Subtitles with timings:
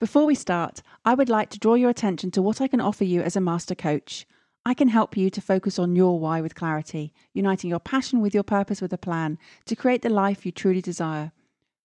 [0.00, 3.04] Before we start, I would like to draw your attention to what I can offer
[3.04, 4.26] you as a master coach.
[4.64, 8.32] I can help you to focus on your why with clarity, uniting your passion with
[8.32, 11.32] your purpose with a plan to create the life you truly desire.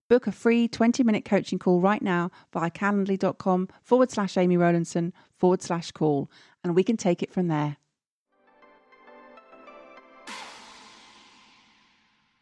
[0.08, 5.12] Book a free 20 minute coaching call right now via calendly.com forward slash Amy Rowlandson
[5.36, 6.30] forward slash call,
[6.64, 7.76] and we can take it from there.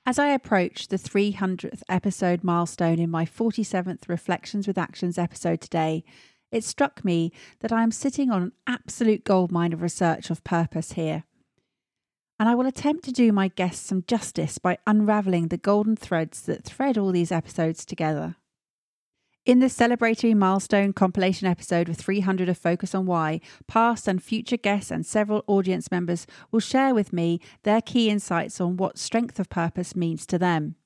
[0.06, 6.04] As I approach the 300th episode milestone in my 47th Reflections with Actions episode today,
[6.52, 10.92] it struck me that I am sitting on an absolute goldmine of research of purpose
[10.92, 11.24] here.
[12.38, 16.42] And I will attempt to do my guests some justice by unravelling the golden threads
[16.42, 18.36] that thread all these episodes together.
[19.46, 24.56] In this celebratory milestone compilation episode with 300 of Focus on Why, past and future
[24.56, 29.38] guests and several audience members will share with me their key insights on what strength
[29.38, 30.76] of purpose means to them.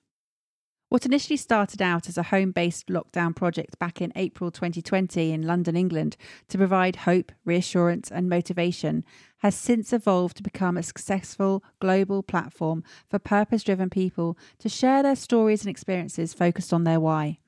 [0.89, 5.47] What initially started out as a home based lockdown project back in April 2020 in
[5.47, 6.17] London, England,
[6.48, 9.05] to provide hope, reassurance, and motivation,
[9.37, 15.05] has since evolved to become a successful global platform for purpose driven people to share
[15.05, 17.39] their stories and experiences focused on their why.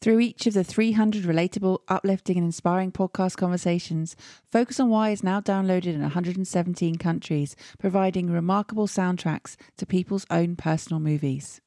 [0.00, 4.16] Through each of the 300 relatable, uplifting, and inspiring podcast conversations,
[4.50, 10.56] Focus on Why is now downloaded in 117 countries, providing remarkable soundtracks to people's own
[10.56, 11.60] personal movies.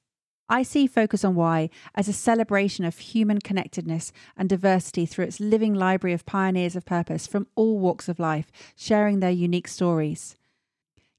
[0.49, 5.39] I see Focus on Why as a celebration of human connectedness and diversity through its
[5.39, 10.37] living library of pioneers of purpose from all walks of life, sharing their unique stories.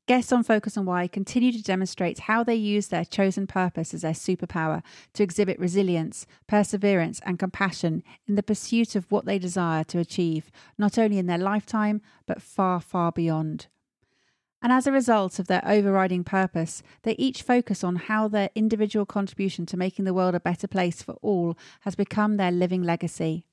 [0.07, 4.03] Guests on Focus on Why continue to demonstrate how they use their chosen purpose as
[4.03, 4.83] their superpower
[5.15, 10.51] to exhibit resilience, perseverance, and compassion in the pursuit of what they desire to achieve,
[10.77, 13.69] not only in their lifetime, but far, far beyond.
[14.61, 19.07] And as a result of their overriding purpose, they each focus on how their individual
[19.07, 23.47] contribution to making the world a better place for all has become their living legacy.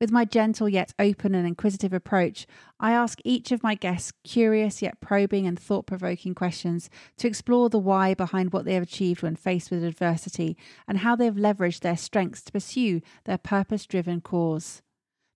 [0.00, 2.46] With my gentle yet open and inquisitive approach,
[2.78, 7.68] I ask each of my guests curious yet probing and thought provoking questions to explore
[7.68, 10.56] the why behind what they have achieved when faced with adversity
[10.86, 14.82] and how they have leveraged their strengths to pursue their purpose driven cause.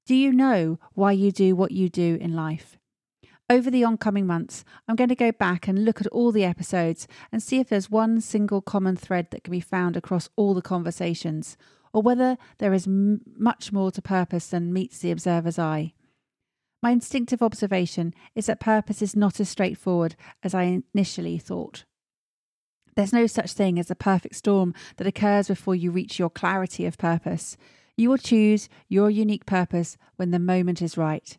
[0.07, 2.79] Do you know why you do what you do in life?
[3.51, 7.09] Over the oncoming months, I'm going to go back and look at all the episodes
[7.33, 10.63] and see if there's one single common thread that can be found across all the
[10.63, 11.57] conversations
[11.93, 15.93] or whether there is m- much more to purpose than meets the observer's eye.
[16.83, 21.85] My instinctive observation is that purpose is not as straightforward as I initially thought.
[22.97, 26.85] There's no such thing as a perfect storm that occurs before you reach your clarity
[26.85, 27.57] of purpose.
[27.97, 31.39] You will choose your unique purpose when the moment is right.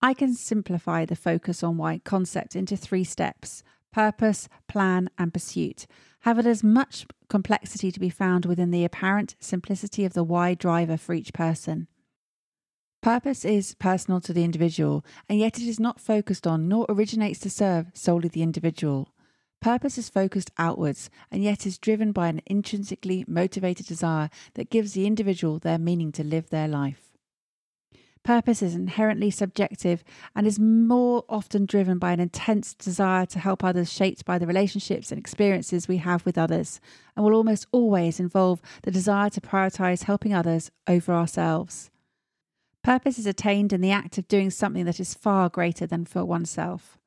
[0.00, 3.62] I can simplify the focus on why concept into three steps
[3.92, 5.86] purpose, plan, and pursuit.
[6.20, 10.54] Have it as much complexity to be found within the apparent simplicity of the why
[10.54, 11.88] driver for each person.
[13.00, 17.40] Purpose is personal to the individual, and yet it is not focused on nor originates
[17.40, 19.08] to serve solely the individual.
[19.60, 24.92] Purpose is focused outwards, and yet is driven by an intrinsically motivated desire that gives
[24.92, 27.11] the individual their meaning to live their life.
[28.24, 30.04] Purpose is inherently subjective
[30.36, 34.46] and is more often driven by an intense desire to help others, shaped by the
[34.46, 36.80] relationships and experiences we have with others,
[37.16, 41.90] and will almost always involve the desire to prioritize helping others over ourselves.
[42.84, 46.24] Purpose is attained in the act of doing something that is far greater than for
[46.24, 46.98] oneself.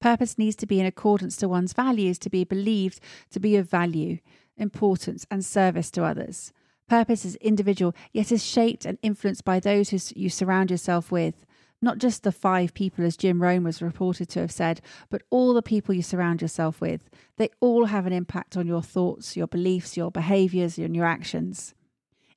[0.00, 2.98] Purpose needs to be in accordance to one's values to be believed
[3.30, 4.18] to be of value,
[4.56, 6.52] importance, and service to others.
[6.88, 11.46] Purpose is individual, yet is shaped and influenced by those who you surround yourself with.
[11.80, 14.80] Not just the five people, as Jim Rohn was reported to have said,
[15.10, 17.10] but all the people you surround yourself with.
[17.38, 21.74] They all have an impact on your thoughts, your beliefs, your behaviors, and your actions.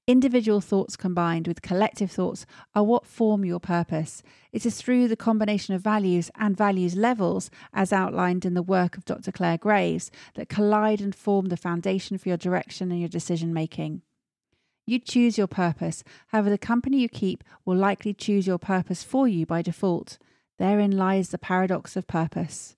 [0.08, 4.22] Individual thoughts combined with collective thoughts are what form your purpose.
[4.52, 8.98] It is through the combination of values and values levels, as outlined in the work
[8.98, 9.32] of Dr.
[9.32, 14.04] Clare Graves, that collide and form the foundation for your direction and your decision making.
[14.86, 16.04] You choose your purpose.
[16.28, 20.18] However, the company you keep will likely choose your purpose for you by default.
[20.60, 22.76] Therein lies the paradox of purpose.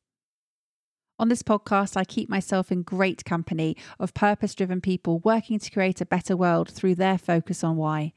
[1.19, 5.71] On this podcast, I keep myself in great company of purpose driven people working to
[5.71, 8.13] create a better world through their focus on why.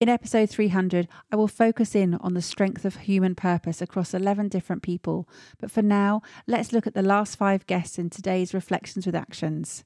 [0.00, 4.48] In episode 300, I will focus in on the strength of human purpose across 11
[4.48, 5.28] different people.
[5.58, 9.84] But for now, let's look at the last five guests in today's Reflections with Actions.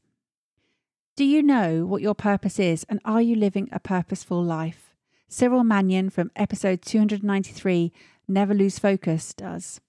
[1.17, 4.97] Do you know what your purpose is and are you living a purposeful life?
[5.29, 7.93] Cyril Mannion from episode 293,
[8.27, 9.81] Never Lose Focus, does.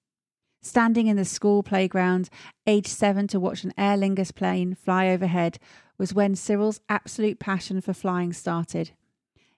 [0.61, 2.29] Standing in the school playground,
[2.67, 5.57] age seven, to watch an Aer Lingus plane fly overhead
[5.97, 8.91] was when Cyril's absolute passion for flying started.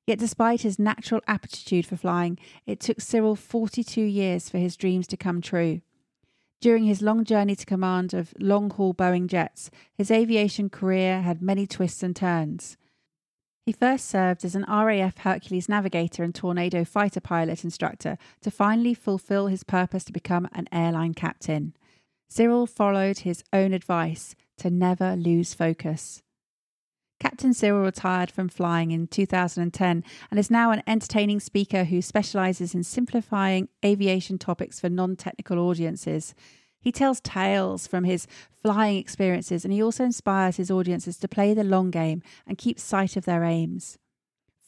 [0.05, 5.05] Yet, despite his natural aptitude for flying, it took Cyril 42 years for his dreams
[5.07, 5.81] to come true.
[6.59, 11.41] During his long journey to command of long haul Boeing jets, his aviation career had
[11.41, 12.77] many twists and turns.
[13.67, 18.93] He first served as an RAF Hercules navigator and Tornado fighter pilot instructor to finally
[18.93, 21.75] fulfill his purpose to become an airline captain.
[22.29, 26.23] Cyril followed his own advice to never lose focus.
[27.19, 32.75] Captain Cyril retired from flying in 2010 and is now an entertaining speaker who specializes
[32.75, 36.35] in simplifying aviation topics for non technical audiences.
[36.79, 38.27] He tells tales from his
[38.61, 42.79] flying experiences and he also inspires his audiences to play the long game and keep
[42.79, 43.97] sight of their aims.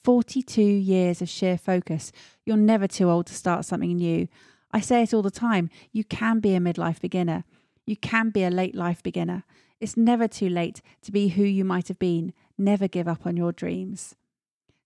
[0.04, 2.12] 42 years of sheer focus.
[2.46, 4.28] You're never too old to start something new.
[4.72, 7.44] I say it all the time you can be a midlife beginner,
[7.86, 9.44] you can be a late life beginner.
[9.80, 12.34] It's never too late to be who you might have been.
[12.58, 14.16] Never give up on your dreams.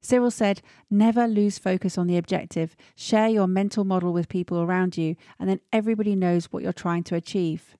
[0.01, 2.75] Cyril said, Never lose focus on the objective.
[2.95, 7.03] Share your mental model with people around you, and then everybody knows what you're trying
[7.05, 7.77] to achieve.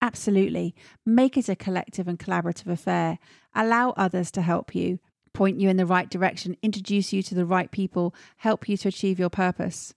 [0.00, 0.74] Absolutely.
[1.04, 3.18] Make it a collective and collaborative affair.
[3.54, 5.00] Allow others to help you,
[5.32, 8.88] point you in the right direction, introduce you to the right people, help you to
[8.88, 9.94] achieve your purpose.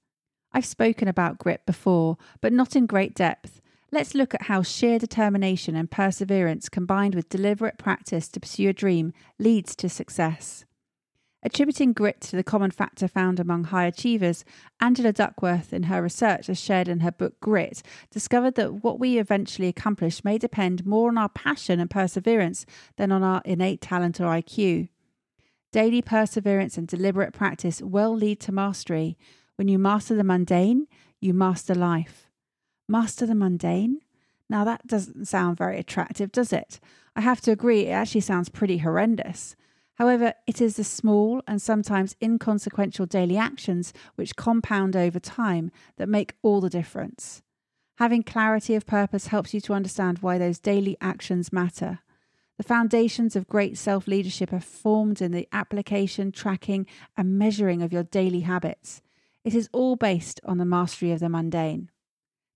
[0.51, 3.61] I've spoken about grit before, but not in great depth.
[3.89, 8.73] Let's look at how sheer determination and perseverance combined with deliberate practice to pursue a
[8.73, 10.65] dream leads to success.
[11.41, 14.43] Attributing grit to the common factor found among high achievers,
[14.81, 17.81] Angela Duckworth, in her research as shared in her book Grit,
[18.11, 22.65] discovered that what we eventually accomplish may depend more on our passion and perseverance
[22.97, 24.89] than on our innate talent or IQ.
[25.71, 29.17] Daily perseverance and deliberate practice will lead to mastery.
[29.55, 30.87] When you master the mundane,
[31.21, 32.26] you master life.
[32.87, 34.01] Master the mundane?
[34.49, 36.79] Now, that doesn't sound very attractive, does it?
[37.15, 39.55] I have to agree, it actually sounds pretty horrendous.
[39.95, 46.07] However, it is the small and sometimes inconsequential daily actions which compound over time that
[46.07, 47.41] make all the difference.
[47.97, 51.99] Having clarity of purpose helps you to understand why those daily actions matter.
[52.57, 56.85] The foundations of great self leadership are formed in the application, tracking,
[57.17, 59.01] and measuring of your daily habits.
[59.43, 61.89] It is all based on the mastery of the mundane.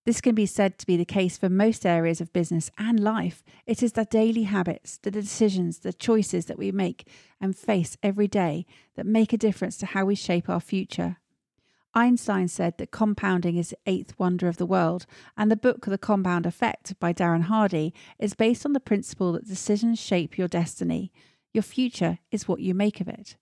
[0.04, 3.44] This can be said to be the case for most areas of business and life.
[3.68, 7.08] It is the daily habits, the decisions, the choices that we make
[7.40, 8.66] and face every day
[8.96, 11.18] that make a difference to how we shape our future.
[11.94, 15.06] Einstein said that compounding is the eighth wonder of the world,
[15.38, 19.48] and the book The Compound Effect by Darren Hardy is based on the principle that
[19.48, 21.12] decisions shape your destiny.
[21.54, 23.36] Your future is what you make of it.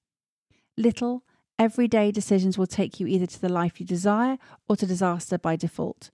[0.76, 1.24] Little,
[1.60, 5.56] everyday decisions will take you either to the life you desire or to disaster by
[5.56, 6.10] default.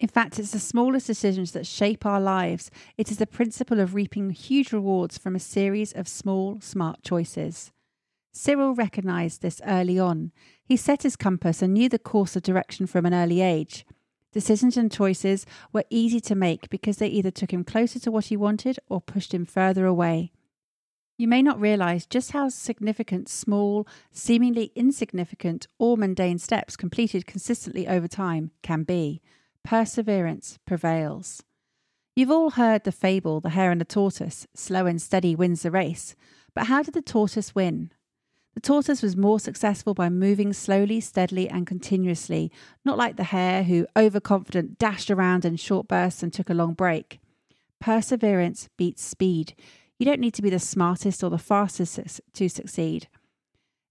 [0.00, 2.70] In fact, it's the smallest decisions that shape our lives.
[2.96, 7.70] It is the principle of reaping huge rewards from a series of small, smart choices.
[8.32, 10.32] Cyril recognized this early on.
[10.64, 13.84] He set his compass and knew the course of direction from an early age.
[14.32, 18.26] Decisions and choices were easy to make because they either took him closer to what
[18.26, 20.32] he wanted or pushed him further away.
[21.18, 27.86] You may not realize just how significant small, seemingly insignificant, or mundane steps completed consistently
[27.86, 29.20] over time can be
[29.64, 31.42] perseverance prevails.
[32.16, 35.70] You've all heard the fable, The Hare and the Tortoise slow and steady wins the
[35.70, 36.14] race.
[36.54, 37.92] But how did the tortoise win?
[38.54, 42.50] The tortoise was more successful by moving slowly, steadily, and continuously,
[42.84, 46.74] not like the hare who, overconfident, dashed around in short bursts and took a long
[46.74, 47.20] break.
[47.80, 49.54] Perseverance beats speed.
[49.98, 53.08] You don't need to be the smartest or the fastest to succeed.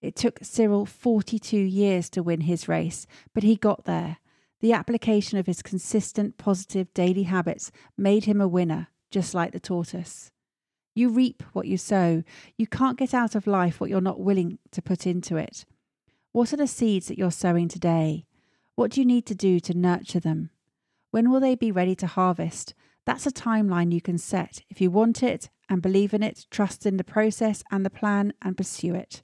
[0.01, 4.17] It took Cyril 42 years to win his race, but he got there.
[4.61, 9.59] The application of his consistent positive daily habits made him a winner, just like the
[9.59, 10.31] tortoise.
[10.93, 12.23] You reap what you sow.
[12.57, 15.65] You can't get out of life what you're not willing to put into it.
[16.33, 18.25] What are the seeds that you're sowing today?
[18.75, 20.49] What do you need to do to nurture them?
[21.11, 22.73] When will they be ready to harvest?
[23.05, 24.61] That's a timeline you can set.
[24.69, 28.33] If you want it and believe in it, trust in the process and the plan
[28.41, 29.23] and pursue it.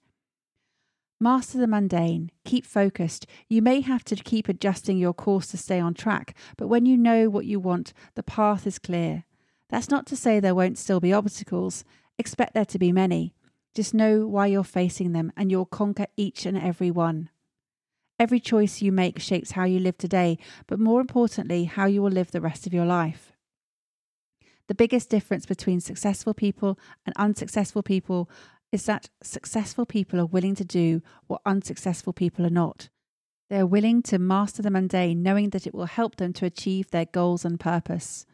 [1.20, 3.26] Master the mundane, keep focused.
[3.48, 6.98] You may have to keep adjusting your course to stay on track, but when you
[6.98, 9.24] know what you want, the path is clear.
[9.70, 11.86] That's not to say there won't still be obstacles.
[12.20, 13.34] Expect there to be many.
[13.74, 17.30] Just know why you're facing them and you'll conquer each and every one.
[18.20, 22.12] Every choice you make shapes how you live today, but more importantly, how you will
[22.12, 23.34] live the rest of your life.
[24.68, 28.30] The biggest difference between successful people and unsuccessful people
[28.72, 32.90] is that successful people are willing to do what unsuccessful people are not.
[33.50, 36.90] They are willing to master the mundane, knowing that it will help them to achieve
[36.90, 38.26] their goals and purpose.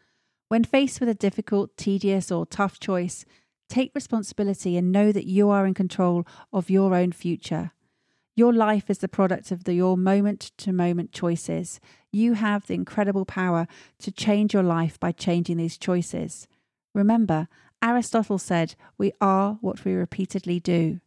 [0.48, 3.24] When faced with a difficult, tedious, or tough choice,
[3.68, 7.72] take responsibility and know that you are in control of your own future.
[8.34, 11.80] Your life is the product of the, your moment to moment choices.
[12.10, 13.66] You have the incredible power
[14.00, 16.48] to change your life by changing these choices.
[16.94, 17.48] Remember,
[17.82, 21.00] Aristotle said, We are what we repeatedly do.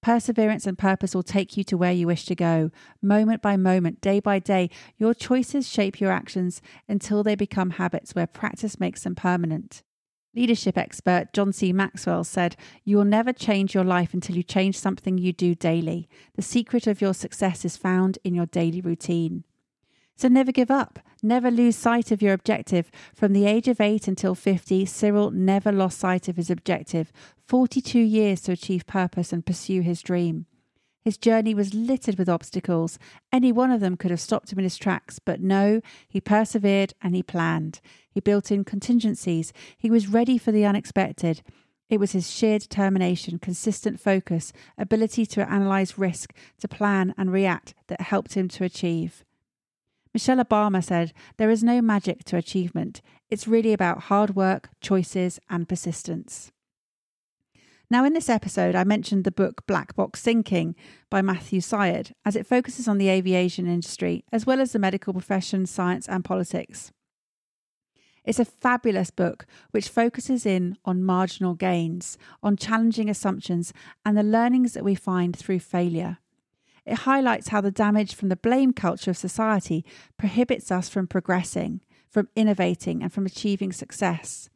[0.00, 2.70] Perseverance and purpose will take you to where you wish to go.
[3.02, 8.14] Moment by moment, day by day, your choices shape your actions until they become habits
[8.14, 9.82] where practice makes them permanent.
[10.36, 11.72] Leadership expert John C.
[11.72, 16.08] Maxwell said, You will never change your life until you change something you do daily.
[16.36, 19.42] The secret of your success is found in your daily routine.
[20.18, 20.98] So never give up.
[21.22, 22.90] Never lose sight of your objective.
[23.14, 27.12] From the age of 8 until 50, Cyril never lost sight of his objective
[27.46, 30.46] 42 years to achieve purpose and pursue his dream.
[31.04, 32.98] His journey was littered with obstacles.
[33.32, 36.94] Any one of them could have stopped him in his tracks, but no, he persevered
[37.00, 37.80] and he planned.
[38.10, 39.52] He built in contingencies.
[39.76, 41.42] He was ready for the unexpected.
[41.88, 47.74] It was his sheer determination, consistent focus, ability to analyze risk, to plan and react
[47.86, 49.24] that helped him to achieve.
[50.14, 53.02] Michelle Obama said, There is no magic to achievement.
[53.30, 56.50] It's really about hard work, choices, and persistence.
[57.90, 60.76] Now, in this episode, I mentioned the book Black Box Thinking
[61.08, 65.14] by Matthew Syed, as it focuses on the aviation industry as well as the medical
[65.14, 66.92] profession, science, and politics.
[68.24, 73.72] It's a fabulous book which focuses in on marginal gains, on challenging assumptions,
[74.04, 76.18] and the learnings that we find through failure.
[76.88, 79.84] It highlights how the damage from the blame culture of society
[80.16, 84.48] prohibits us from progressing, from innovating, and from achieving success.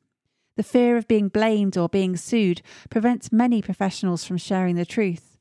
[0.57, 5.37] The fear of being blamed or being sued prevents many professionals from sharing the truth.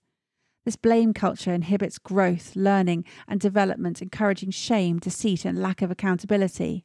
[0.65, 6.83] This blame culture inhibits growth, learning, and development, encouraging shame, deceit, and lack of accountability.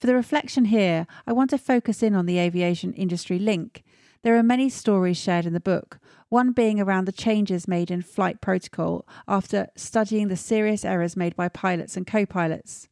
[0.00, 3.84] For the reflection here, I want to focus in on the aviation industry link.
[4.24, 5.98] There are many stories shared in the book,
[6.30, 11.36] one being around the changes made in flight protocol after studying the serious errors made
[11.36, 12.88] by pilots and co pilots.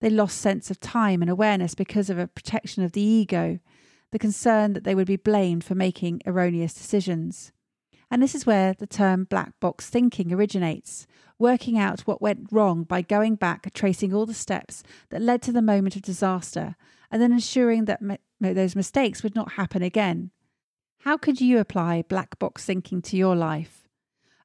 [0.00, 3.58] They lost sense of time and awareness because of a protection of the ego,
[4.12, 7.52] the concern that they would be blamed for making erroneous decisions.
[8.10, 11.06] And this is where the term black box thinking originates,
[11.38, 15.52] working out what went wrong by going back, tracing all the steps that led to
[15.52, 16.76] the moment of disaster,
[17.10, 18.00] and then ensuring that
[18.40, 20.30] those mistakes would not happen again.
[21.06, 23.86] How could you apply black box thinking to your life?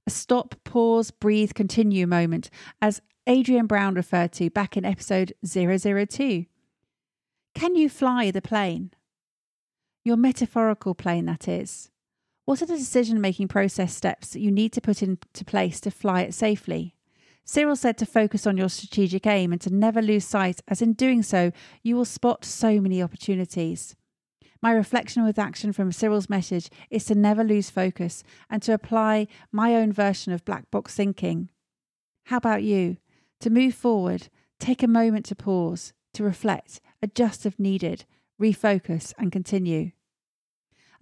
[0.06, 6.46] A stop, pause, breathe, continue moment, as Adrian Brown referred to back in episode 002.
[7.56, 8.92] Can you fly the plane?
[10.06, 11.90] Your metaphorical plane, that is.
[12.46, 15.90] What are the decision making process steps that you need to put into place to
[15.90, 16.94] fly it safely?
[17.44, 20.94] Cyril said to focus on your strategic aim and to never lose sight, as in
[20.94, 23.96] doing so, you will spot so many opportunities.
[24.62, 29.28] My reflection with action from Cyril's message is to never lose focus and to apply
[29.52, 31.50] my own version of black box thinking.
[32.26, 32.98] How about you?
[33.40, 34.28] To move forward,
[34.60, 38.06] take a moment to pause, to reflect, adjust if needed,
[38.40, 39.92] refocus, and continue.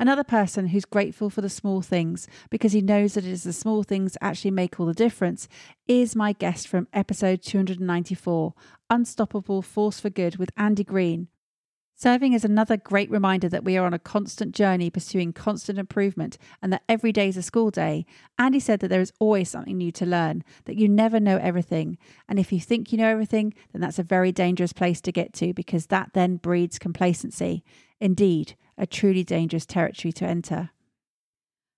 [0.01, 3.51] Another person who's grateful for the small things because he knows that it is the
[3.51, 5.49] small things actually make all the difference
[5.89, 8.53] is my guest from episode 294
[8.89, 11.27] Unstoppable Force for Good with Andy Green,
[12.01, 16.37] Serving is another great reminder that we are on a constant journey pursuing constant improvement
[16.61, 18.05] and that every day is a school day.
[18.37, 21.97] Andy said that there is always something new to learn, that you never know everything.
[22.29, 25.33] And if you think you know everything, then that's a very dangerous place to get
[25.33, 27.65] to because that then breeds complacency.
[27.99, 30.69] Indeed, a truly dangerous territory to enter.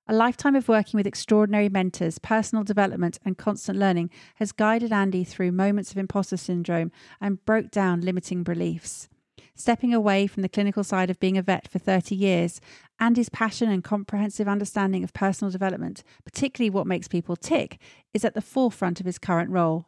[0.08, 5.24] A lifetime of working with extraordinary mentors, personal development, and constant learning has guided Andy
[5.24, 9.10] through moments of imposter syndrome and broke down limiting beliefs.
[9.56, 12.62] Stepping away from the clinical side of being a vet for 30 years,
[13.00, 17.80] Andy's passion and comprehensive understanding of personal development, particularly what makes people tick,
[18.14, 19.88] is at the forefront of his current role.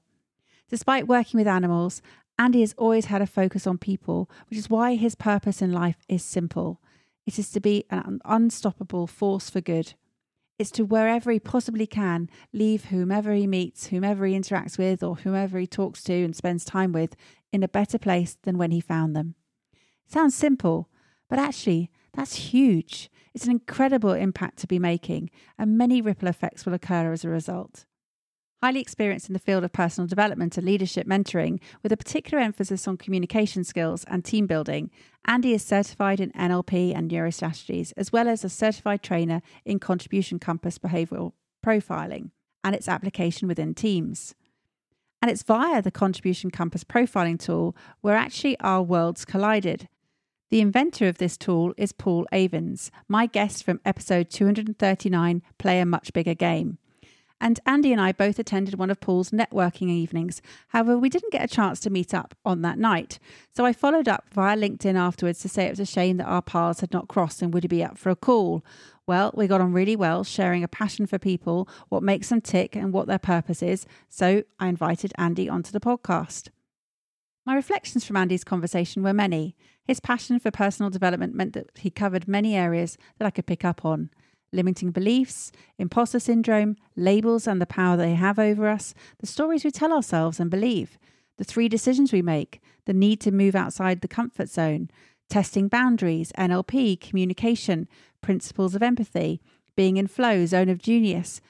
[0.69, 2.01] Despite working with animals,
[2.37, 5.97] Andy has always had a focus on people, which is why his purpose in life
[6.07, 6.79] is simple
[7.25, 9.93] it is to be an unstoppable force for good.
[10.59, 15.15] It's to wherever he possibly can leave whomever he meets, whomever he interacts with, or
[15.17, 17.15] whomever he talks to and spends time with
[17.51, 19.35] in a better place than when he found them.
[20.07, 20.89] Sounds simple,
[21.29, 23.09] but actually, that's huge.
[23.33, 27.29] It's an incredible impact to be making, and many ripple effects will occur as a
[27.29, 27.85] result.
[28.61, 32.87] Highly experienced in the field of personal development and leadership mentoring, with a particular emphasis
[32.87, 34.89] on communication skills and team building,
[35.25, 40.39] Andy is certified in NLP and neurostrategies, as well as a certified trainer in Contribution
[40.39, 41.33] Compass behavioral
[41.65, 42.31] profiling
[42.63, 44.35] and its application within teams.
[45.21, 49.89] And it's via the Contribution Compass profiling tool where actually our worlds collided.
[50.53, 55.85] The inventor of this tool is Paul Avins, my guest from episode 239 Play a
[55.87, 56.77] Much Bigger Game.
[57.41, 60.43] And Andy and I both attended one of Paul's networking evenings.
[60.67, 63.17] However, we didn't get a chance to meet up on that night.
[63.49, 66.43] So I followed up via LinkedIn afterwards to say it was a shame that our
[66.43, 68.63] paths had not crossed and would he be up for a call.
[69.07, 72.75] Well, we got on really well, sharing a passion for people, what makes them tick,
[72.75, 73.87] and what their purpose is.
[74.07, 76.49] So I invited Andy onto the podcast.
[77.43, 79.55] My reflections from Andy's conversation were many.
[79.85, 83.65] His passion for personal development meant that he covered many areas that I could pick
[83.65, 84.09] up on
[84.53, 89.71] limiting beliefs, imposter syndrome, labels and the power they have over us, the stories we
[89.71, 90.97] tell ourselves and believe,
[91.37, 94.89] the three decisions we make, the need to move outside the comfort zone,
[95.29, 97.87] testing boundaries, NLP, communication,
[98.21, 99.41] principles of empathy,
[99.75, 101.41] being in flow, zone of genius,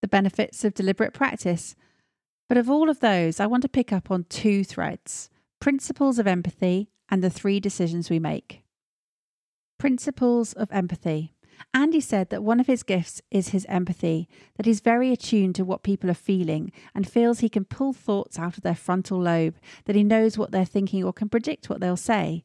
[0.00, 1.74] the benefits of deliberate practice.
[2.48, 5.28] But of all of those, I want to pick up on two threads
[5.58, 8.62] principles of empathy and the three decisions we make.
[9.78, 11.34] Principles of empathy.
[11.72, 15.64] Andy said that one of his gifts is his empathy, that he's very attuned to
[15.64, 19.56] what people are feeling and feels he can pull thoughts out of their frontal lobe,
[19.84, 22.44] that he knows what they're thinking or can predict what they'll say.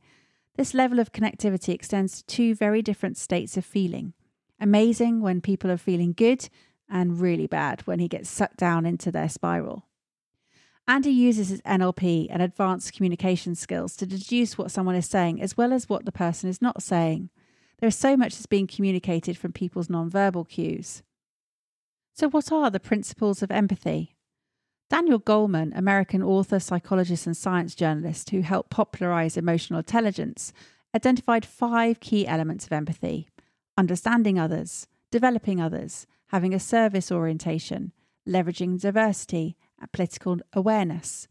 [0.56, 4.14] This level of connectivity extends to two very different states of feeling
[4.62, 6.48] amazing when people are feeling good,
[6.88, 9.88] and really bad when he gets sucked down into their spiral.
[10.88, 15.56] Andy uses his NLP and advanced communication skills to deduce what someone is saying as
[15.56, 17.30] well as what the person is not saying.
[17.80, 21.02] There is so much that's being communicated from people's nonverbal cues.
[22.14, 24.16] So, what are the principles of empathy?
[24.90, 30.52] Daniel Goleman, American author, psychologist, and science journalist who helped popularize emotional intelligence,
[30.94, 33.30] identified five key elements of empathy
[33.78, 37.94] understanding others, developing others, having a service orientation,
[38.28, 41.28] leveraging diversity, and political awareness.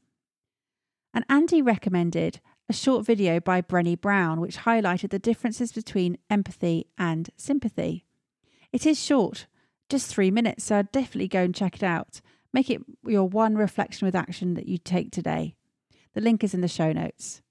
[1.14, 6.86] And Andy recommended a short video by Brené Brown, which highlighted the differences between empathy
[6.98, 8.04] and sympathy.
[8.72, 9.46] It is short,
[9.88, 12.20] just three minutes, so I'd definitely go and check it out.
[12.52, 15.56] Make it your one reflection with action that you take today.
[16.14, 17.42] The link is in the show notes.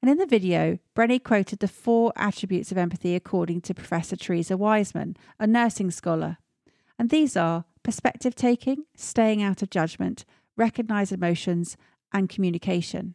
[0.00, 4.56] And in the video, Brené quoted the four attributes of empathy according to Professor Theresa
[4.56, 6.38] Wiseman, a nursing scholar.
[6.98, 10.24] And these are perspective taking, staying out of judgment,
[10.56, 11.76] recognize emotions,
[12.12, 13.14] and communication.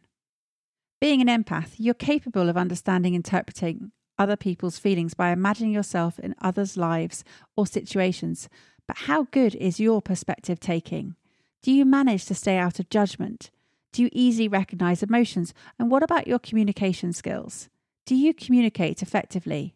[0.98, 6.34] Being an empath, you're capable of understanding, interpreting other people's feelings by imagining yourself in
[6.40, 7.22] others' lives
[7.54, 8.48] or situations.
[8.88, 11.16] But how good is your perspective taking?
[11.62, 13.50] Do you manage to stay out of judgment?
[13.92, 15.52] Do you easily recognize emotions?
[15.78, 17.68] And what about your communication skills?
[18.06, 19.74] Do you communicate effectively?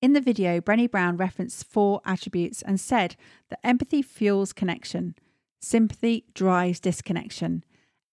[0.00, 3.16] In the video, Brené Brown referenced four attributes and said
[3.50, 5.14] that empathy fuels connection,
[5.60, 7.64] sympathy drives disconnection,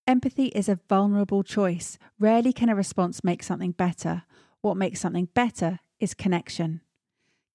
[0.08, 1.98] Empathy is a vulnerable choice.
[2.18, 4.24] Rarely can a response make something better.
[4.62, 6.80] What makes something better is connection.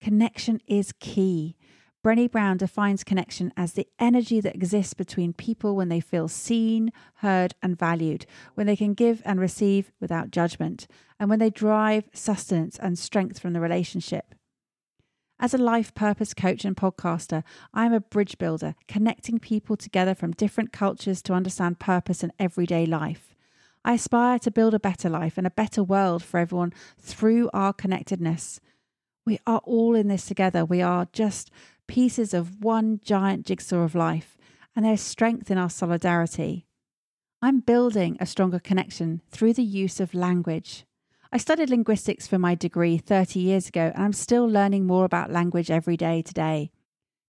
[0.02, 1.56] Connection is key.
[2.04, 6.92] Brené Brown defines connection as the energy that exists between people when they feel seen,
[7.16, 10.88] heard, and valued, when they can give and receive without judgment,
[11.20, 14.34] and when they drive sustenance and strength from the relationship.
[15.38, 20.16] As a life purpose coach and podcaster, I am a bridge builder, connecting people together
[20.16, 23.36] from different cultures to understand purpose in everyday life.
[23.84, 27.72] I aspire to build a better life and a better world for everyone through our
[27.72, 28.60] connectedness.
[29.24, 30.64] We are all in this together.
[30.64, 31.50] We are just
[31.92, 34.38] pieces of one giant jigsaw of life,
[34.74, 36.66] and there's strength in our solidarity.
[37.42, 40.86] I'm building a stronger connection through the use of language.
[41.30, 45.30] I studied linguistics for my degree 30 years ago, and I'm still learning more about
[45.30, 46.70] language every day today.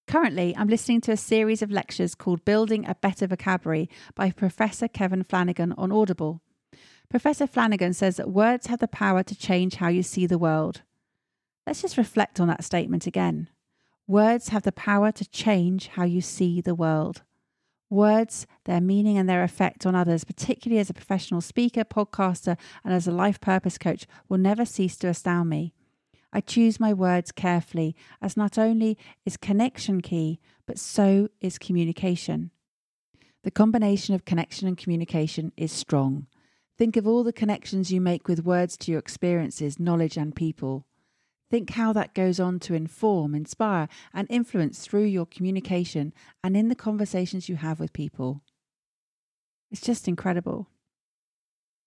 [0.06, 4.88] Currently, I'm listening to a series of lectures called Building a Better Vocabulary by Professor
[4.88, 6.40] Kevin Flanigan on Audible.
[7.10, 10.80] Professor Flanigan says that words have the power to change how you see the world.
[11.66, 13.50] Let's just reflect on that statement again.
[14.06, 17.22] Words have the power to change how you see the world.
[17.88, 22.92] Words, their meaning, and their effect on others, particularly as a professional speaker, podcaster, and
[22.92, 25.72] as a life purpose coach, will never cease to astound me.
[26.34, 32.50] I choose my words carefully, as not only is connection key, but so is communication.
[33.42, 36.26] The combination of connection and communication is strong.
[36.76, 40.84] Think of all the connections you make with words to your experiences, knowledge, and people.
[41.50, 46.68] Think how that goes on to inform, inspire, and influence through your communication and in
[46.68, 48.42] the conversations you have with people.
[49.70, 50.68] It's just incredible.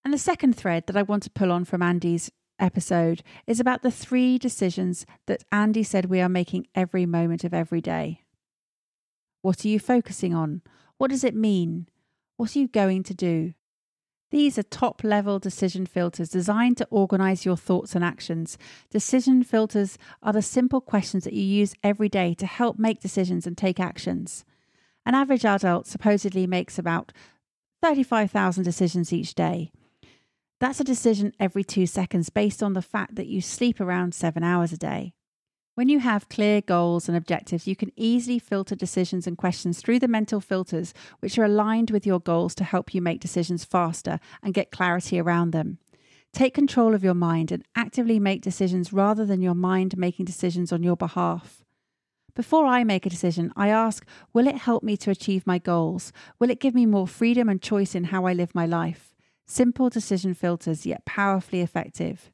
[0.06, 3.82] And the second thread that I want to pull on from Andy's episode is about
[3.82, 8.22] the three decisions that Andy said we are making every moment of every day.
[9.42, 10.62] What are you focusing on?
[10.98, 11.88] What does it mean?
[12.38, 13.54] What are you going to do?
[14.30, 18.58] These are top level decision filters designed to organize your thoughts and actions.
[18.90, 23.48] Decision filters are the simple questions that you use every day to help make decisions
[23.48, 24.44] and take actions.
[25.06, 27.14] An average adult supposedly makes about
[27.82, 29.72] 35,000 decisions each day.
[30.60, 34.44] That's a decision every two seconds based on the fact that you sleep around seven
[34.44, 35.14] hours a day.
[35.78, 40.00] When you have clear goals and objectives, you can easily filter decisions and questions through
[40.00, 44.20] the mental filters, which are aligned with your goals to help you make decisions faster
[44.42, 45.78] and get clarity around them.
[46.34, 50.72] Take control of your mind and actively make decisions rather than your mind making decisions
[50.74, 51.64] on your behalf.
[52.34, 56.12] Before I make a decision, I ask Will it help me to achieve my goals?
[56.40, 59.14] Will it give me more freedom and choice in how I live my life?
[59.46, 62.32] Simple decision filters, yet powerfully effective.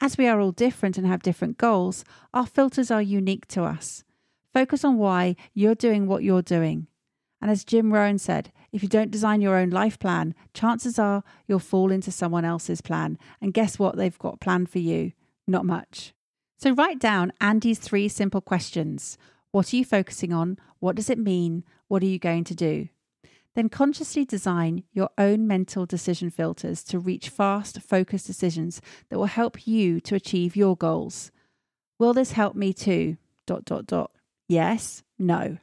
[0.00, 4.04] As we are all different and have different goals, our filters are unique to us.
[4.52, 6.86] Focus on why you're doing what you're doing.
[7.40, 11.22] And as Jim Rohn said, if you don't design your own life plan, chances are
[11.46, 13.18] you'll fall into someone else's plan.
[13.40, 15.12] And guess what they've got planned for you?
[15.46, 16.14] Not much.
[16.56, 19.18] So write down Andy's three simple questions.
[19.50, 20.58] What are you focusing on?
[20.80, 21.64] What does it mean?
[21.88, 22.88] What are you going to do?
[23.54, 29.26] Then consciously design your own mental decision filters to reach fast, focused decisions that will
[29.26, 31.30] help you to achieve your goals.
[31.98, 33.16] Will this help me too?
[33.46, 34.10] Dot dot dot.
[34.48, 35.58] Yes, no.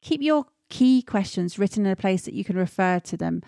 [0.00, 3.42] Keep your key questions written in a place that you can refer to them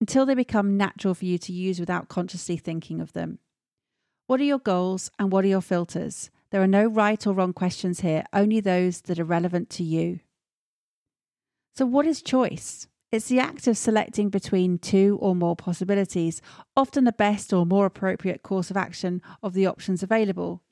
[0.00, 3.38] until they become natural for you to use without consciously thinking of them.
[4.26, 6.30] What are your goals and what are your filters?
[6.50, 10.20] There are no right or wrong questions here, only those that are relevant to you.
[11.74, 12.88] So, what is choice?
[13.16, 16.42] It's the act of selecting between two or more possibilities,
[16.76, 20.62] often the best or more appropriate course of action of the options available.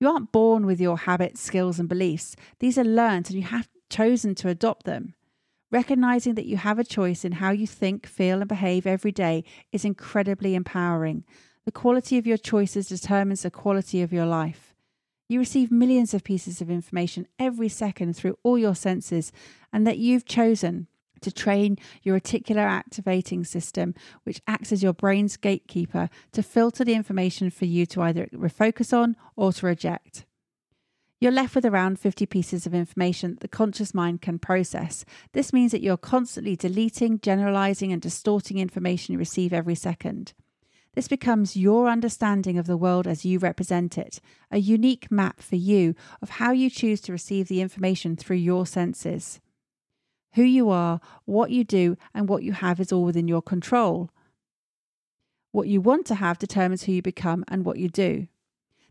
[0.00, 2.34] You aren't born with your habits, skills, and beliefs.
[2.58, 5.14] These are learned and you have chosen to adopt them.
[5.70, 9.44] Recognizing that you have a choice in how you think, feel, and behave every day
[9.70, 11.22] is incredibly empowering.
[11.66, 14.74] The quality of your choices determines the quality of your life.
[15.28, 19.30] You receive millions of pieces of information every second through all your senses,
[19.72, 20.88] and that you've chosen
[21.20, 26.94] to train your reticular activating system, which acts as your brain's gatekeeper to filter the
[26.94, 30.24] information for you to either refocus on or to reject.
[31.20, 35.04] You're left with around 50 pieces of information that the conscious mind can process.
[35.32, 40.32] This means that you're constantly deleting, generalizing, and distorting information you receive every second.
[40.94, 44.18] This becomes your understanding of the world as you represent it,
[44.50, 48.66] a unique map for you of how you choose to receive the information through your
[48.66, 49.40] senses.
[50.34, 54.10] Who you are, what you do, and what you have is all within your control.
[55.52, 58.28] What you want to have determines who you become and what you do.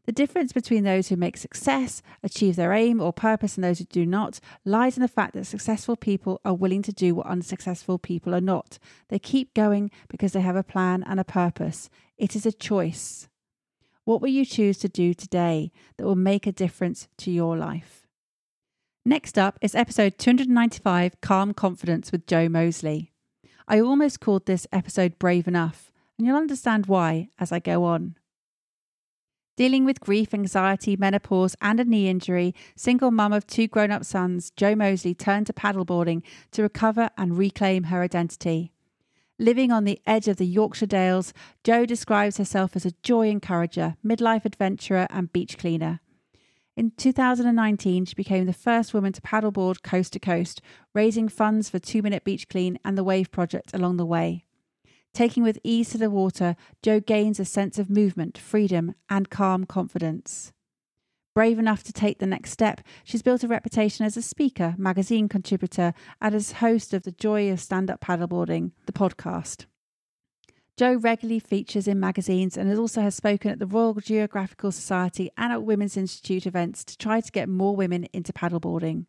[0.06, 3.86] The difference between those who make success, achieve their aim or purpose, and those who
[3.86, 8.00] do not lies in the fact that successful people are willing to do what unsuccessful
[8.00, 8.80] people are not.
[9.10, 11.90] They keep going because they have a plan and a purpose.
[12.18, 13.30] It is a choice.
[14.04, 18.08] What will you choose to do today that will make a difference to your life?
[19.10, 23.12] Next up is episode 295 Calm Confidence with Jo Moseley.
[23.68, 28.18] I almost called this episode Brave Enough, and you'll understand why as I go on.
[29.58, 34.06] Dealing with grief, anxiety, menopause, and a knee injury, single mum of two grown up
[34.06, 38.74] sons, Jo Moseley turned to paddleboarding to recover and reclaim her identity.
[39.40, 43.98] Living on the edge of the Yorkshire Dales, Jo describes herself as a joy encourager,
[44.06, 46.00] midlife adventurer, and beach cleaner.
[46.80, 50.62] In 2019, she became the first woman to paddleboard coast to coast,
[50.94, 54.46] raising funds for Two Minute Beach Clean and the Wave Project along the way.
[55.14, 59.66] Taking with ease to the water, Jo gains a sense of movement, freedom, and calm
[59.66, 60.54] confidence.
[61.36, 65.28] Brave enough to take the next step, she's built a reputation as a speaker, magazine
[65.28, 69.66] contributor, and as host of The Joy of Stand Up Paddleboarding, the podcast.
[70.80, 75.52] Jo regularly features in magazines and also has spoken at the Royal Geographical Society and
[75.52, 79.06] at Women's Institute events to try to get more women into paddleboarding.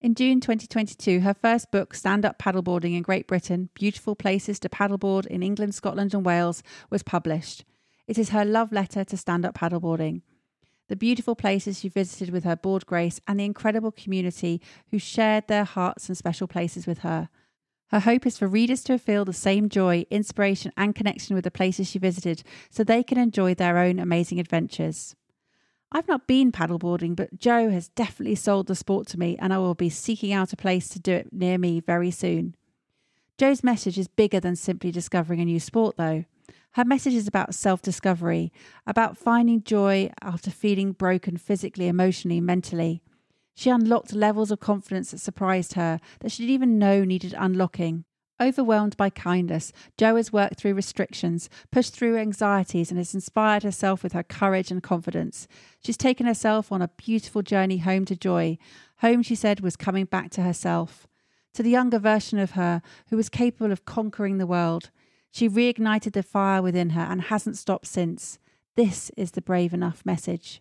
[0.00, 4.70] In June 2022, her first book, Stand Up Paddleboarding in Great Britain Beautiful Places to
[4.70, 7.66] Paddleboard in England, Scotland, and Wales, was published.
[8.06, 10.22] It is her love letter to stand up paddleboarding.
[10.88, 14.58] the beautiful places she visited with her board grace, and the incredible community
[14.90, 17.28] who shared their hearts and special places with her.
[17.94, 21.50] Her hope is for readers to feel the same joy, inspiration, and connection with the
[21.52, 25.14] places she visited so they can enjoy their own amazing adventures.
[25.92, 29.58] I've not been paddleboarding, but Jo has definitely sold the sport to me, and I
[29.58, 32.56] will be seeking out a place to do it near me very soon.
[33.38, 36.24] Jo's message is bigger than simply discovering a new sport, though.
[36.72, 38.52] Her message is about self discovery,
[38.88, 43.02] about finding joy after feeling broken physically, emotionally, mentally.
[43.54, 48.04] She unlocked levels of confidence that surprised her, that she didn't even know needed unlocking.
[48.40, 54.02] Overwhelmed by kindness, Jo has worked through restrictions, pushed through anxieties, and has inspired herself
[54.02, 55.46] with her courage and confidence.
[55.84, 58.58] She's taken herself on a beautiful journey home to joy.
[58.98, 61.06] Home, she said, was coming back to herself,
[61.54, 64.90] to the younger version of her who was capable of conquering the world.
[65.30, 68.40] She reignited the fire within her and hasn't stopped since.
[68.74, 70.60] This is the brave enough message.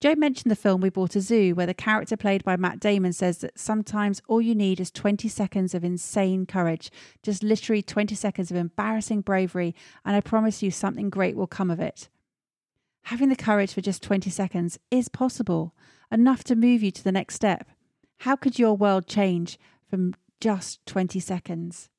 [0.00, 3.12] Jo mentioned the film We Bought a Zoo, where the character played by Matt Damon
[3.12, 6.90] says that sometimes all you need is 20 seconds of insane courage,
[7.22, 11.70] just literally 20 seconds of embarrassing bravery, and I promise you something great will come
[11.70, 12.08] of it.
[13.04, 15.74] Having the courage for just 20 seconds is possible,
[16.10, 17.68] enough to move you to the next step.
[18.18, 21.90] How could your world change from just 20 seconds?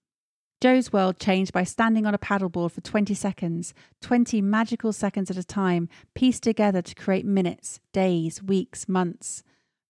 [0.61, 5.37] Jo's world changed by standing on a paddleboard for 20 seconds, 20 magical seconds at
[5.37, 9.43] a time, pieced together to create minutes, days, weeks, months.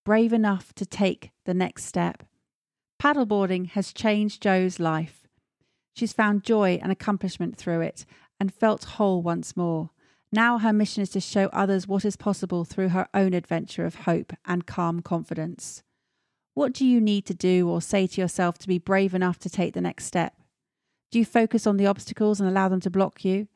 [0.03, 2.23] Brave enough to take the next step.
[3.01, 5.27] Paddleboarding has changed Jo's life.
[5.93, 8.05] She's found joy and accomplishment through it
[8.39, 9.91] and felt whole once more.
[10.31, 13.95] Now her mission is to show others what is possible through her own adventure of
[13.95, 15.83] hope and calm confidence.
[16.53, 19.49] What do you need to do or say to yourself to be brave enough to
[19.49, 20.33] take the next step?
[21.11, 23.47] Do you focus on the obstacles and allow them to block you?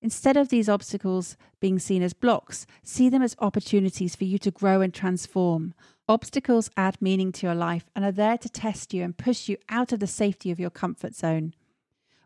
[0.00, 4.50] Instead of these obstacles being seen as blocks, see them as opportunities for you to
[4.50, 5.74] grow and transform.
[6.08, 9.56] Obstacles add meaning to your life and are there to test you and push you
[9.68, 11.54] out of the safety of your comfort zone.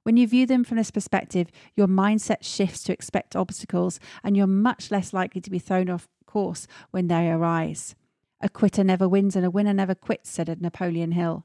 [0.05, 4.47] When you view them from this perspective, your mindset shifts to expect obstacles and you're
[4.47, 7.95] much less likely to be thrown off course when they arise.
[8.41, 11.45] A quitter never wins and a winner never quits, said Napoleon Hill.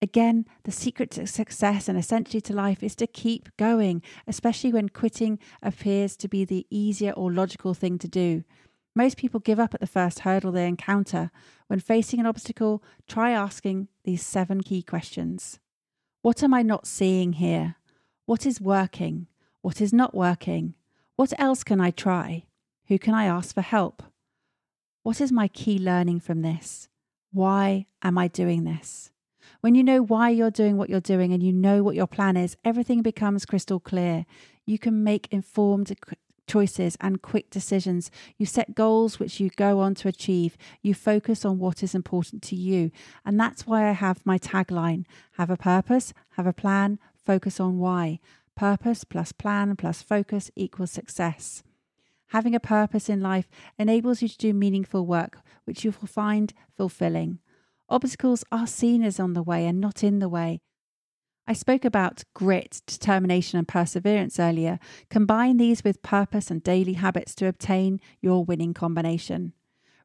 [0.00, 4.88] Again, the secret to success and essentially to life is to keep going, especially when
[4.88, 8.44] quitting appears to be the easier or logical thing to do.
[8.94, 11.30] Most people give up at the first hurdle they encounter.
[11.66, 15.58] When facing an obstacle, try asking these seven key questions
[16.22, 17.76] What am I not seeing here?
[18.26, 19.26] What is working?
[19.62, 20.74] What is not working?
[21.16, 22.44] What else can I try?
[22.86, 24.02] Who can I ask for help?
[25.02, 26.88] What is my key learning from this?
[27.32, 29.10] Why am I doing this?
[29.60, 32.36] When you know why you're doing what you're doing and you know what your plan
[32.36, 34.24] is, everything becomes crystal clear.
[34.66, 35.96] You can make informed
[36.46, 38.10] choices and quick decisions.
[38.36, 40.56] You set goals which you go on to achieve.
[40.80, 42.92] You focus on what is important to you.
[43.24, 47.78] And that's why I have my tagline have a purpose, have a plan, focus on
[47.78, 48.20] why.
[48.54, 51.64] Purpose plus plan plus focus equals success.
[52.28, 56.52] Having a purpose in life enables you to do meaningful work, which you will find
[56.76, 57.40] fulfilling.
[57.88, 60.60] Obstacles are seen as on the way and not in the way.
[61.46, 64.78] I spoke about grit, determination, and perseverance earlier.
[65.08, 69.54] Combine these with purpose and daily habits to obtain your winning combination.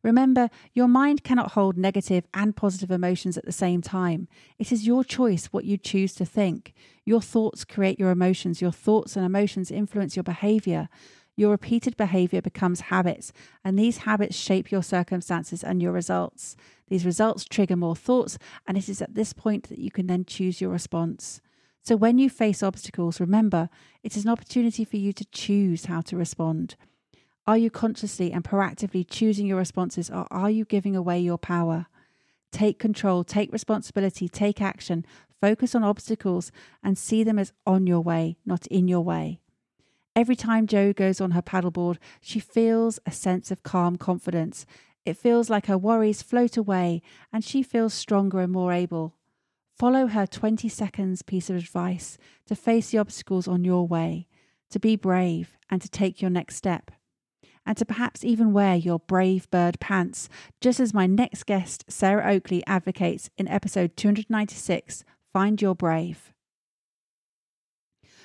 [0.03, 4.27] Remember, your mind cannot hold negative and positive emotions at the same time.
[4.59, 6.73] It is your choice what you choose to think.
[7.05, 8.61] Your thoughts create your emotions.
[8.61, 10.89] Your thoughts and emotions influence your behavior.
[11.35, 16.55] Your repeated behavior becomes habits, and these habits shape your circumstances and your results.
[16.89, 20.25] These results trigger more thoughts, and it is at this point that you can then
[20.25, 21.41] choose your response.
[21.81, 23.69] So, when you face obstacles, remember
[24.03, 26.75] it is an opportunity for you to choose how to respond.
[27.45, 31.87] Are you consciously and proactively choosing your responses, or are you giving away your power?
[32.51, 35.03] Take control, take responsibility, take action,
[35.41, 36.51] focus on obstacles,
[36.83, 39.41] and see them as on your way, not in your way.
[40.15, 44.65] Every time Jo goes on her paddleboard, she feels a sense of calm confidence.
[45.05, 49.15] It feels like her worries float away and she feels stronger and more able.
[49.75, 54.27] Follow her 20 seconds piece of advice to face the obstacles on your way,
[54.69, 56.91] to be brave and to take your next step,
[57.65, 60.29] and to perhaps even wear your brave bird pants,
[60.61, 66.32] just as my next guest, Sarah Oakley, advocates in episode 296 Find Your Brave.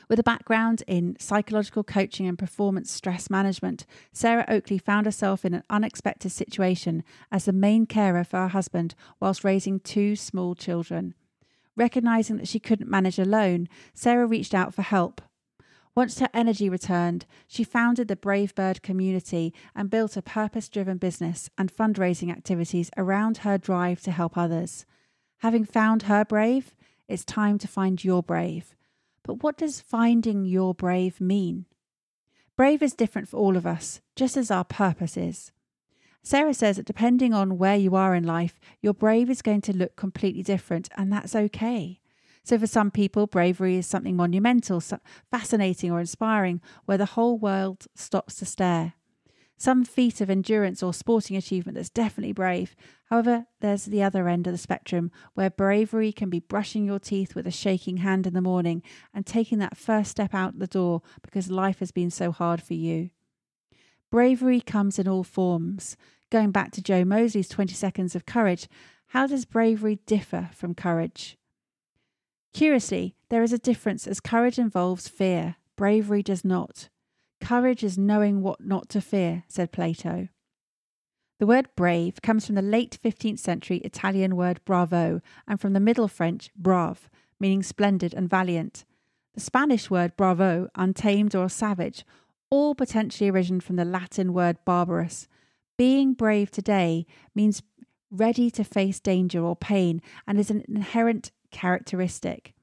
[0.08, 5.52] With a background in psychological coaching and performance stress management, Sarah Oakley found herself in
[5.52, 11.12] an unexpected situation as the main carer for her husband whilst raising two small children.
[11.76, 15.20] Recognizing that she couldn't manage alone, Sarah reached out for help.
[15.94, 20.96] Once her energy returned, she founded the Brave Bird community and built a purpose driven
[20.96, 24.86] business and fundraising activities around her drive to help others.
[25.38, 26.74] Having found her brave,
[27.08, 28.74] it's time to find your brave.
[29.22, 31.66] But what does finding your brave mean?
[32.56, 35.52] Brave is different for all of us, just as our purpose is.
[36.22, 39.76] Sarah says that depending on where you are in life, your brave is going to
[39.76, 42.00] look completely different, and that's okay.
[42.42, 44.82] So, for some people, bravery is something monumental,
[45.30, 48.94] fascinating, or inspiring, where the whole world stops to stare.
[49.60, 52.76] Some feat of endurance or sporting achievement that's definitely brave.
[53.06, 57.34] However, there's the other end of the spectrum, where bravery can be brushing your teeth
[57.34, 61.02] with a shaking hand in the morning and taking that first step out the door
[61.22, 63.10] because life has been so hard for you.
[64.12, 65.96] Bravery comes in all forms.
[66.30, 68.68] Going back to Jo Moseley's 20 Seconds of Courage,
[69.08, 71.36] how does bravery differ from courage?
[72.52, 76.88] Curiously, there is a difference as courage involves fear, bravery does not.
[77.40, 80.28] Courage is knowing what not to fear, said Plato.
[81.38, 85.80] The word brave comes from the late 15th century Italian word bravo and from the
[85.80, 88.84] Middle French brave, meaning splendid and valiant.
[89.34, 92.04] The Spanish word bravo, untamed or savage,
[92.50, 95.28] all potentially origin from the Latin word barbarous.
[95.76, 97.62] Being brave today means
[98.10, 102.54] ready to face danger or pain and is an inherent characteristic.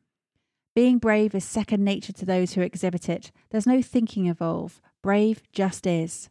[0.76, 3.32] Being brave is second nature to those who exhibit it.
[3.50, 4.82] There's no thinking involved.
[5.02, 6.30] Brave just is.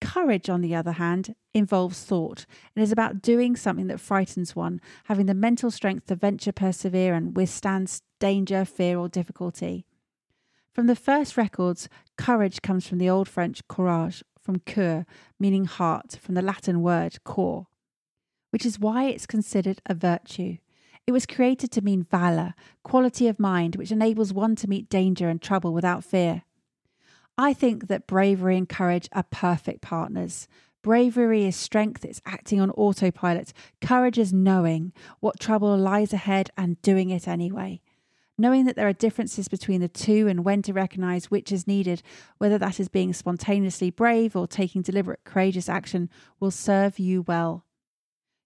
[0.00, 4.80] Courage, on the other hand, involves thought and is about doing something that frightens one,
[5.04, 9.86] having the mental strength to venture, persevere, and withstand danger, fear, or difficulty.
[10.72, 15.04] From the first records, courage comes from the Old French courage, from cœur,
[15.38, 17.68] meaning heart, from the Latin word cor,
[18.50, 20.58] which is why it's considered a virtue.
[21.08, 25.30] It was created to mean valour, quality of mind, which enables one to meet danger
[25.30, 26.42] and trouble without fear.
[27.38, 30.48] I think that bravery and courage are perfect partners.
[30.82, 33.54] Bravery is strength, it's acting on autopilot.
[33.80, 37.80] Courage is knowing what trouble lies ahead and doing it anyway.
[38.36, 42.02] Knowing that there are differences between the two and when to recognize which is needed,
[42.36, 47.64] whether that is being spontaneously brave or taking deliberate, courageous action, will serve you well.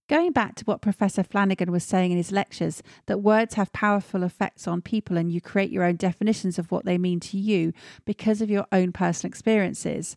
[0.08, 4.24] Going back to what Professor Flanigan was saying in his lectures, that words have powerful
[4.24, 7.72] effects on people and you create your own definitions of what they mean to you
[8.04, 10.16] because of your own personal experiences.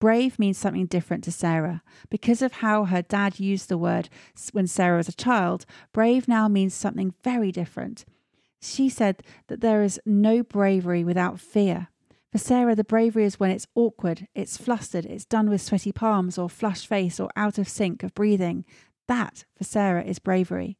[0.00, 1.82] Brave means something different to Sarah.
[2.10, 4.10] Because of how her dad used the word
[4.52, 8.04] when Sarah was a child, brave now means something very different.
[8.60, 11.88] She said that there is no bravery without fear.
[12.30, 16.36] For Sarah, the bravery is when it's awkward, it's flustered, it's done with sweaty palms
[16.36, 18.64] or flushed face or out of sync of breathing.
[19.08, 20.78] That, for Sarah, is bravery.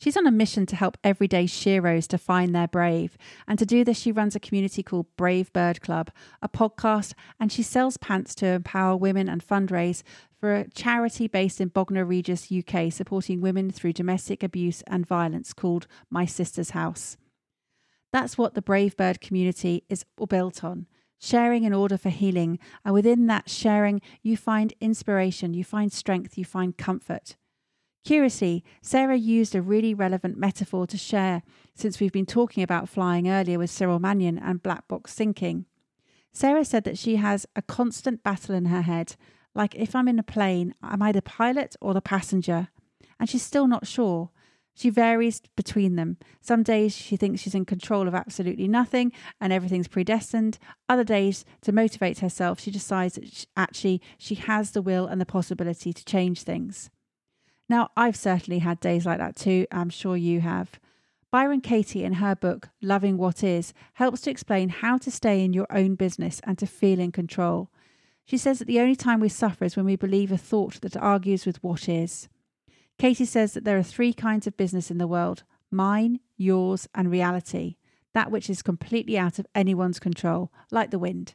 [0.00, 3.18] She's on a mission to help everyday sheroes to find their brave.
[3.48, 7.50] And to do this, she runs a community called Brave Bird Club, a podcast, and
[7.50, 10.04] she sells pants to empower women and fundraise
[10.38, 15.52] for a charity based in Bognor Regis, UK, supporting women through domestic abuse and violence
[15.52, 17.16] called My Sister's House.
[18.12, 20.86] That's what the Brave Bird community is built on
[21.18, 22.58] sharing in order for healing.
[22.84, 27.36] And within that sharing, you find inspiration, you find strength, you find comfort.
[28.04, 31.42] Curiously, Sarah used a really relevant metaphor to share
[31.74, 35.66] since we've been talking about flying earlier with Cyril Mannion and black box thinking.
[36.32, 39.16] Sarah said that she has a constant battle in her head,
[39.54, 42.68] like if I'm in a plane, am I the pilot or the passenger?
[43.18, 44.30] And she's still not sure.
[44.78, 46.18] She varies between them.
[46.40, 49.10] Some days she thinks she's in control of absolutely nothing
[49.40, 50.60] and everything's predestined.
[50.88, 55.20] Other days, to motivate herself, she decides that she, actually she has the will and
[55.20, 56.90] the possibility to change things.
[57.68, 59.66] Now, I've certainly had days like that too.
[59.72, 60.78] I'm sure you have.
[61.32, 65.52] Byron Katie, in her book Loving What Is, helps to explain how to stay in
[65.52, 67.68] your own business and to feel in control.
[68.24, 70.96] She says that the only time we suffer is when we believe a thought that
[70.96, 72.28] argues with what is.
[72.98, 77.10] Katie says that there are three kinds of business in the world mine, yours, and
[77.10, 77.76] reality,
[78.14, 81.34] that which is completely out of anyone's control, like the wind.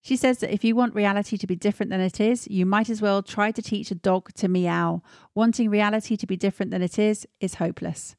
[0.00, 2.90] She says that if you want reality to be different than it is, you might
[2.90, 5.02] as well try to teach a dog to meow.
[5.34, 8.16] Wanting reality to be different than it is is hopeless.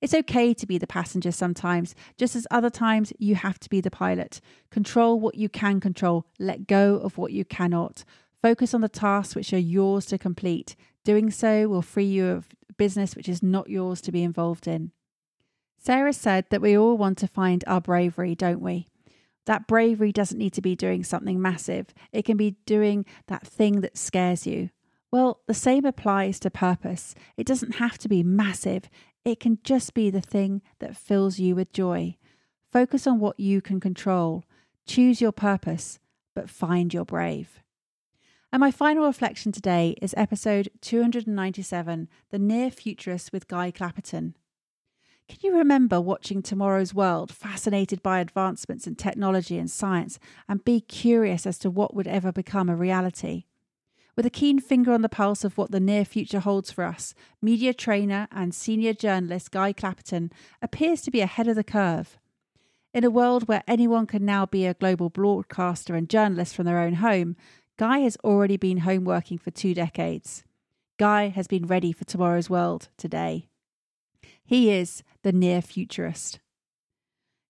[0.00, 3.82] It's okay to be the passenger sometimes, just as other times you have to be
[3.82, 4.40] the pilot.
[4.70, 8.04] Control what you can control, let go of what you cannot.
[8.40, 10.74] Focus on the tasks which are yours to complete.
[11.04, 14.92] Doing so will free you of business which is not yours to be involved in.
[15.78, 18.88] Sarah said that we all want to find our bravery, don't we?
[19.46, 23.80] That bravery doesn't need to be doing something massive, it can be doing that thing
[23.80, 24.70] that scares you.
[25.10, 27.14] Well, the same applies to purpose.
[27.36, 28.90] It doesn't have to be massive,
[29.24, 32.16] it can just be the thing that fills you with joy.
[32.72, 34.44] Focus on what you can control.
[34.86, 35.98] Choose your purpose,
[36.34, 37.60] but find your brave.
[38.52, 44.34] And my final reflection today is episode 297 The Near Futurist with Guy Clapperton.
[45.28, 50.80] Can you remember watching Tomorrow's World, fascinated by advancements in technology and science, and be
[50.80, 53.44] curious as to what would ever become a reality?
[54.16, 57.14] With a keen finger on the pulse of what the near future holds for us,
[57.40, 62.18] media trainer and senior journalist Guy Clapperton appears to be ahead of the curve.
[62.92, 66.80] In a world where anyone can now be a global broadcaster and journalist from their
[66.80, 67.36] own home,
[67.80, 70.44] Guy has already been home working for two decades.
[70.98, 73.48] Guy has been ready for tomorrow's world today.
[74.44, 76.40] He is the near futurist.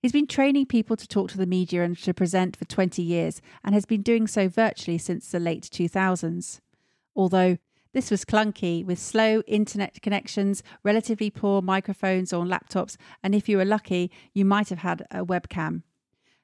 [0.01, 3.43] He's been training people to talk to the media and to present for 20 years
[3.65, 6.61] and has been doing so virtually since the late 2000s.
[7.17, 7.59] Although
[7.93, 13.57] this was clunky with slow internet connections, relatively poor microphones on laptops, and if you
[13.57, 15.83] were lucky, you might have had a webcam.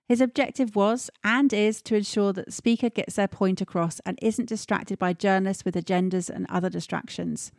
[0.09, 4.19] His objective was and is to ensure that the speaker gets their point across and
[4.23, 7.51] isn't distracted by journalists with agendas and other distractions.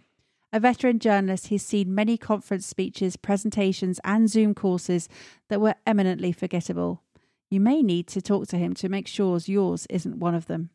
[0.53, 5.09] A veteran journalist, he's seen many conference speeches, presentations, and Zoom courses
[5.49, 7.03] that were eminently forgettable.
[7.49, 10.69] You may need to talk to him to make sure yours isn't one of them.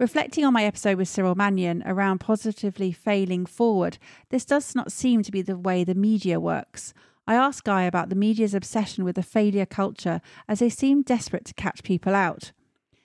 [0.00, 3.98] Reflecting on my episode with Cyril Mannion around positively failing forward,
[4.30, 6.94] this does not seem to be the way the media works.
[7.26, 11.44] I asked Guy about the media's obsession with the failure culture as they seem desperate
[11.46, 12.52] to catch people out.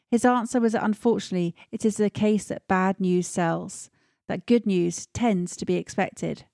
[0.09, 3.89] His answer was that unfortunately it is the case that bad news sells
[4.27, 6.45] that good news tends to be expected.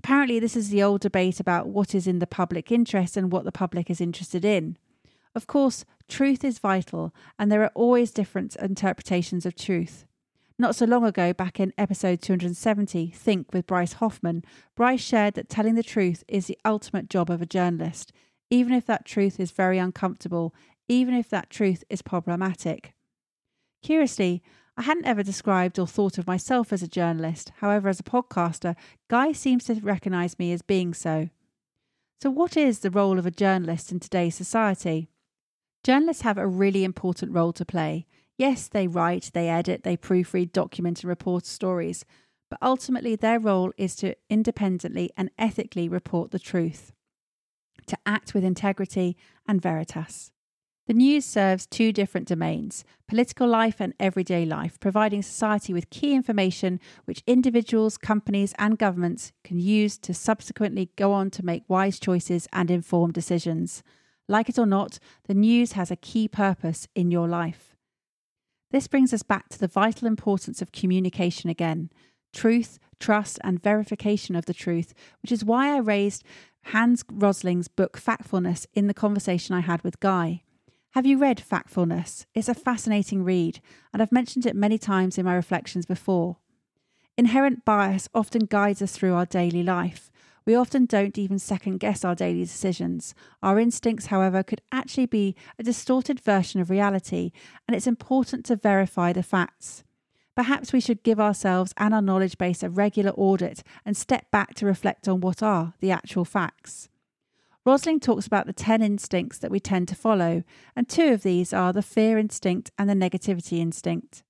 [0.00, 3.44] Apparently, this is the old debate about what is in the public interest and what
[3.44, 4.76] the public is interested in.
[5.34, 10.04] Of course, truth is vital, and there are always different interpretations of truth.
[10.58, 14.44] Not so long ago, back in episode 270, Think with Bryce Hoffman,
[14.76, 18.12] Bryce shared that telling the truth is the ultimate job of a journalist,
[18.50, 20.54] even if that truth is very uncomfortable,
[20.88, 22.94] even if that truth is problematic.
[23.82, 24.42] Curiously,
[24.76, 27.52] I hadn't ever described or thought of myself as a journalist.
[27.56, 28.76] However, as a podcaster,
[29.08, 31.28] Guy seems to recognise me as being so.
[32.22, 35.08] So, what is the role of a journalist in today's society?
[35.82, 38.06] Journalists have a really important role to play.
[38.38, 42.04] Yes, they write, they edit, they proofread, document, and report stories,
[42.50, 46.92] but ultimately their role is to independently and ethically report the truth,
[47.86, 49.16] to act with integrity
[49.46, 50.32] and veritas.
[50.86, 56.14] The news serves two different domains political life and everyday life, providing society with key
[56.14, 62.00] information which individuals, companies, and governments can use to subsequently go on to make wise
[62.00, 63.82] choices and informed decisions.
[64.28, 67.71] Like it or not, the news has a key purpose in your life.
[68.72, 71.90] This brings us back to the vital importance of communication again
[72.32, 76.24] truth, trust, and verification of the truth, which is why I raised
[76.66, 80.42] Hans Rosling's book Factfulness in the conversation I had with Guy.
[80.92, 82.24] Have you read Factfulness?
[82.34, 83.60] It's a fascinating read,
[83.92, 86.38] and I've mentioned it many times in my reflections before.
[87.18, 90.10] Inherent bias often guides us through our daily life.
[90.44, 93.14] We often don't even second guess our daily decisions.
[93.42, 97.30] Our instincts, however, could actually be a distorted version of reality,
[97.66, 99.84] and it's important to verify the facts.
[100.34, 104.54] Perhaps we should give ourselves and our knowledge base a regular audit and step back
[104.54, 106.88] to reflect on what are the actual facts.
[107.64, 110.42] Rosling talks about the 10 instincts that we tend to follow,
[110.74, 114.24] and two of these are the fear instinct and the negativity instinct.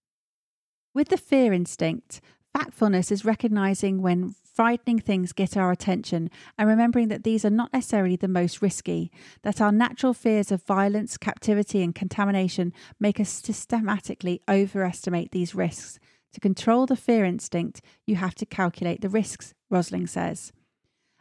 [0.92, 2.20] With the fear instinct,
[2.54, 7.72] factfulness is recognizing when frightening things get our attention and remembering that these are not
[7.72, 9.10] necessarily the most risky,
[9.42, 15.98] that our natural fears of violence, captivity, and contamination make us systematically overestimate these risks.
[16.34, 20.52] To control the fear instinct, you have to calculate the risks, Rosling says.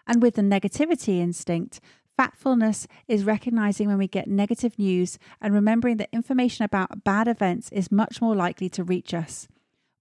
[0.08, 1.80] And with the negativity instinct,
[2.20, 7.72] Factfulness is recognizing when we get negative news and remembering that information about bad events
[7.72, 9.48] is much more likely to reach us.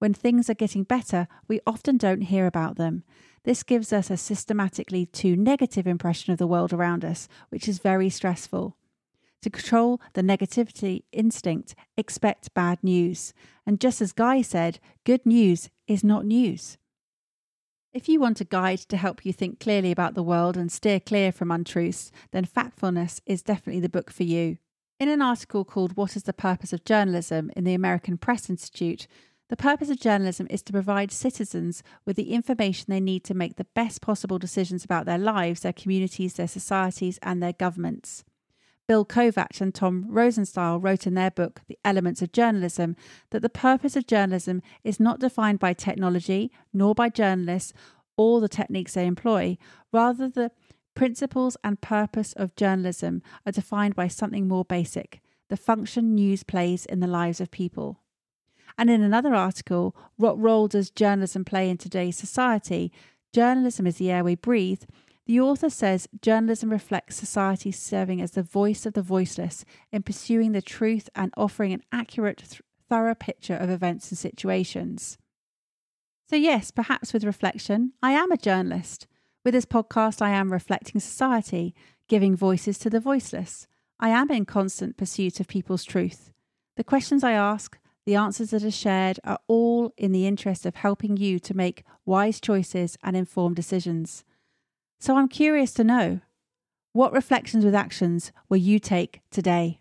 [0.00, 3.04] When things are getting better, we often don't hear about them.
[3.44, 7.80] This gives us a systematically too negative impression of the world around us, which is
[7.80, 8.78] very stressful.
[9.42, 13.34] To control the negativity instinct, expect bad news.
[13.66, 16.78] And just as Guy said, good news is not news.
[17.92, 20.98] If you want a guide to help you think clearly about the world and steer
[20.98, 24.56] clear from untruths, then Factfulness is definitely the book for you.
[24.98, 29.06] In an article called What is the Purpose of Journalism in the American Press Institute,
[29.50, 33.56] the purpose of journalism is to provide citizens with the information they need to make
[33.56, 38.24] the best possible decisions about their lives, their communities, their societies, and their governments.
[38.86, 42.94] Bill Kovach and Tom Rosenstiel wrote in their book, The Elements of Journalism,
[43.30, 47.72] that the purpose of journalism is not defined by technology, nor by journalists
[48.16, 49.58] or the techniques they employ.
[49.92, 50.52] Rather, the
[50.94, 55.20] principles and purpose of journalism are defined by something more basic
[55.50, 58.00] the function news plays in the lives of people.
[58.80, 62.90] And in another article, What Role Does Journalism Play in Today's Society?
[63.30, 64.84] Journalism is the air we breathe.
[65.26, 70.52] The author says journalism reflects society serving as the voice of the voiceless in pursuing
[70.52, 75.18] the truth and offering an accurate, th- thorough picture of events and situations.
[76.30, 79.06] So, yes, perhaps with reflection, I am a journalist.
[79.44, 81.74] With this podcast, I am reflecting society,
[82.08, 83.66] giving voices to the voiceless.
[84.00, 86.32] I am in constant pursuit of people's truth.
[86.78, 87.76] The questions I ask,
[88.06, 91.84] the answers that are shared, are all in the interest of helping you to make
[92.04, 94.24] wise choices and informed decisions.
[94.98, 96.20] So I'm curious to know
[96.92, 99.80] what reflections with actions will you take today?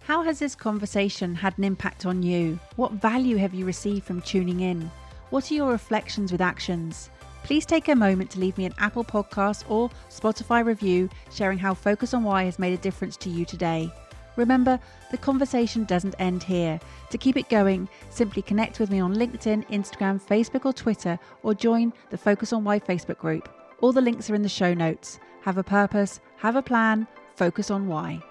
[0.00, 2.58] How has this conversation had an impact on you?
[2.74, 4.90] What value have you received from tuning in?
[5.30, 7.08] What are your reflections with actions?
[7.44, 11.74] Please take a moment to leave me an Apple Podcast or Spotify review sharing how
[11.74, 13.92] Focus on Why has made a difference to you today.
[14.36, 14.78] Remember,
[15.10, 16.80] the conversation doesn't end here.
[17.10, 21.52] To keep it going, simply connect with me on LinkedIn, Instagram, Facebook, or Twitter, or
[21.54, 23.48] join the Focus on Why Facebook group.
[23.80, 25.18] All the links are in the show notes.
[25.42, 28.22] Have a purpose, have a plan, focus on why.